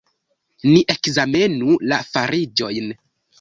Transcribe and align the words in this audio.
Ni 0.69 0.79
ekzamenu 0.93 1.77
la 1.93 2.01
fariĝojn. 2.15 2.91